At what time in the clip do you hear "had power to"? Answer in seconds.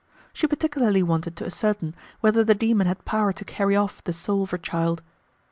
2.87-3.45